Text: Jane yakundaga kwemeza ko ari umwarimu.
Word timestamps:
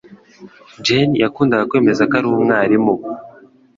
Jane 0.85 1.15
yakundaga 1.23 1.67
kwemeza 1.69 2.03
ko 2.09 2.13
ari 2.19 2.27
umwarimu. 2.33 2.93